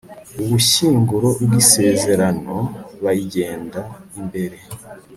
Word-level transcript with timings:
ubushyinguro 0.41 1.27
bw'isezerano 1.43 2.55
bayigenda 3.03 3.79
imbere 4.19 4.57